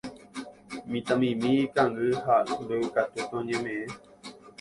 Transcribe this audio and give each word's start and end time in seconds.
Mitãmimi 0.91 1.51
ikangy 1.65 2.07
ha 2.23 2.35
mbeguekatúpe 2.61 3.33
oñemeʼẽ. 3.39 3.89